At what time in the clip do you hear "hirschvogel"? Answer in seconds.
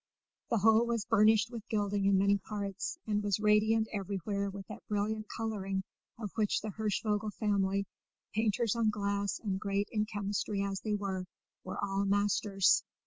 6.71-7.29